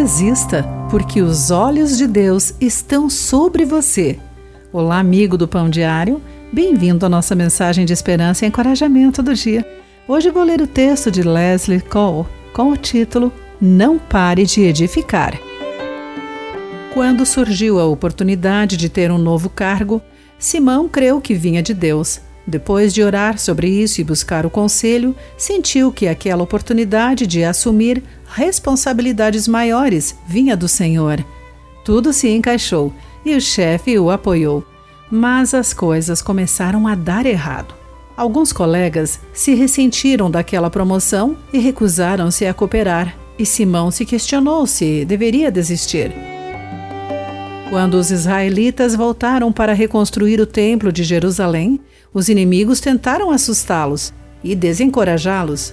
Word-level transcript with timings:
desista, 0.00 0.66
porque 0.88 1.20
os 1.20 1.50
olhos 1.50 1.98
de 1.98 2.06
Deus 2.06 2.54
estão 2.58 3.10
sobre 3.10 3.66
você. 3.66 4.18
Olá, 4.72 4.98
amigo 4.98 5.36
do 5.36 5.46
Pão 5.46 5.68
Diário. 5.68 6.22
Bem-vindo 6.50 7.04
à 7.04 7.08
nossa 7.08 7.34
mensagem 7.34 7.84
de 7.84 7.92
esperança 7.92 8.46
e 8.46 8.48
encorajamento 8.48 9.22
do 9.22 9.34
dia. 9.34 9.62
Hoje 10.08 10.30
vou 10.30 10.42
ler 10.42 10.62
o 10.62 10.66
texto 10.66 11.10
de 11.10 11.22
Leslie 11.22 11.82
Cole 11.82 12.26
com 12.54 12.70
o 12.70 12.78
título 12.78 13.30
Não 13.60 13.98
Pare 13.98 14.46
de 14.46 14.62
Edificar. 14.62 15.38
Quando 16.94 17.26
surgiu 17.26 17.78
a 17.78 17.84
oportunidade 17.84 18.78
de 18.78 18.88
ter 18.88 19.12
um 19.12 19.18
novo 19.18 19.50
cargo, 19.50 20.00
Simão 20.38 20.88
creu 20.88 21.20
que 21.20 21.34
vinha 21.34 21.62
de 21.62 21.74
Deus. 21.74 22.22
Depois 22.50 22.92
de 22.92 23.00
orar 23.00 23.38
sobre 23.38 23.68
isso 23.68 24.00
e 24.00 24.04
buscar 24.04 24.44
o 24.44 24.50
conselho, 24.50 25.14
sentiu 25.38 25.92
que 25.92 26.08
aquela 26.08 26.42
oportunidade 26.42 27.24
de 27.24 27.44
assumir 27.44 28.02
responsabilidades 28.26 29.46
maiores 29.46 30.16
vinha 30.26 30.56
do 30.56 30.66
Senhor. 30.66 31.24
Tudo 31.84 32.12
se 32.12 32.28
encaixou 32.28 32.92
e 33.24 33.36
o 33.36 33.40
chefe 33.40 33.96
o 34.00 34.10
apoiou. 34.10 34.64
Mas 35.08 35.54
as 35.54 35.72
coisas 35.72 36.20
começaram 36.20 36.88
a 36.88 36.96
dar 36.96 37.24
errado. 37.24 37.72
Alguns 38.16 38.52
colegas 38.52 39.20
se 39.32 39.54
ressentiram 39.54 40.28
daquela 40.28 40.68
promoção 40.68 41.36
e 41.52 41.58
recusaram-se 41.60 42.46
a 42.46 42.52
cooperar, 42.52 43.16
e 43.38 43.46
Simão 43.46 43.92
se 43.92 44.04
questionou 44.04 44.66
se 44.66 45.04
deveria 45.04 45.52
desistir. 45.52 46.29
Quando 47.70 47.94
os 47.94 48.10
israelitas 48.10 48.96
voltaram 48.96 49.52
para 49.52 49.72
reconstruir 49.72 50.40
o 50.40 50.46
templo 50.46 50.90
de 50.90 51.04
Jerusalém, 51.04 51.78
os 52.12 52.28
inimigos 52.28 52.80
tentaram 52.80 53.30
assustá-los 53.30 54.12
e 54.42 54.56
desencorajá-los. 54.56 55.72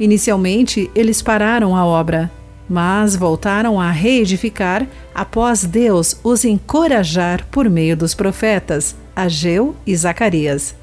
Inicialmente, 0.00 0.90
eles 0.92 1.22
pararam 1.22 1.76
a 1.76 1.86
obra, 1.86 2.32
mas 2.68 3.14
voltaram 3.14 3.80
a 3.80 3.92
reedificar 3.92 4.88
após 5.14 5.64
Deus 5.64 6.16
os 6.24 6.44
encorajar 6.44 7.46
por 7.46 7.70
meio 7.70 7.96
dos 7.96 8.12
profetas 8.12 8.96
Ageu 9.14 9.76
e 9.86 9.94
Zacarias. 9.96 10.74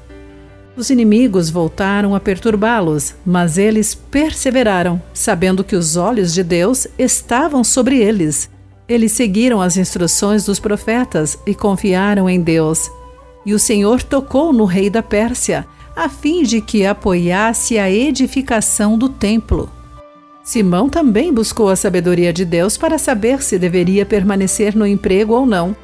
Os 0.74 0.88
inimigos 0.88 1.50
voltaram 1.50 2.14
a 2.14 2.20
perturbá-los, 2.20 3.14
mas 3.24 3.58
eles 3.58 3.94
perseveraram, 3.94 5.00
sabendo 5.12 5.62
que 5.62 5.76
os 5.76 5.98
olhos 5.98 6.32
de 6.32 6.42
Deus 6.42 6.86
estavam 6.98 7.62
sobre 7.62 7.98
eles. 7.98 8.53
Eles 8.88 9.12
seguiram 9.12 9.60
as 9.60 9.76
instruções 9.76 10.44
dos 10.44 10.60
profetas 10.60 11.38
e 11.46 11.54
confiaram 11.54 12.28
em 12.28 12.40
Deus. 12.40 12.90
E 13.46 13.54
o 13.54 13.58
Senhor 13.58 14.02
tocou 14.02 14.52
no 14.52 14.64
rei 14.64 14.90
da 14.90 15.02
Pérsia, 15.02 15.66
a 15.96 16.08
fim 16.08 16.42
de 16.42 16.60
que 16.60 16.84
apoiasse 16.84 17.78
a 17.78 17.90
edificação 17.90 18.98
do 18.98 19.08
templo. 19.08 19.70
Simão 20.42 20.90
também 20.90 21.32
buscou 21.32 21.70
a 21.70 21.76
sabedoria 21.76 22.30
de 22.32 22.44
Deus 22.44 22.76
para 22.76 22.98
saber 22.98 23.42
se 23.42 23.58
deveria 23.58 24.04
permanecer 24.04 24.76
no 24.76 24.86
emprego 24.86 25.32
ou 25.32 25.46
não. 25.46 25.74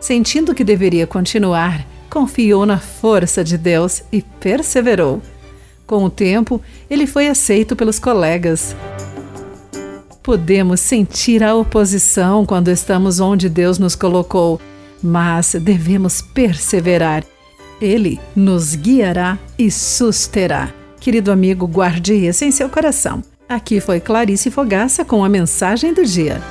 Sentindo 0.00 0.54
que 0.54 0.64
deveria 0.64 1.06
continuar, 1.06 1.86
confiou 2.08 2.64
na 2.64 2.78
força 2.78 3.44
de 3.44 3.58
Deus 3.58 4.02
e 4.10 4.22
perseverou. 4.22 5.20
Com 5.86 6.04
o 6.04 6.10
tempo, 6.10 6.60
ele 6.88 7.06
foi 7.06 7.28
aceito 7.28 7.76
pelos 7.76 7.98
colegas. 7.98 8.74
Podemos 10.28 10.80
sentir 10.80 11.42
a 11.42 11.54
oposição 11.54 12.44
quando 12.44 12.68
estamos 12.68 13.18
onde 13.18 13.48
Deus 13.48 13.78
nos 13.78 13.96
colocou, 13.96 14.60
mas 15.02 15.54
devemos 15.54 16.20
perseverar 16.20 17.24
ele 17.80 18.20
nos 18.36 18.74
guiará 18.74 19.38
e 19.58 19.70
susterá. 19.70 20.68
Querido 21.00 21.32
amigo, 21.32 21.66
guarde 21.66 22.12
isso 22.12 22.44
em 22.44 22.50
seu 22.50 22.68
coração. 22.68 23.22
Aqui 23.48 23.80
foi 23.80 24.00
Clarice 24.00 24.50
Fogaça 24.50 25.02
com 25.02 25.24
a 25.24 25.30
mensagem 25.30 25.94
do 25.94 26.04
dia. 26.04 26.42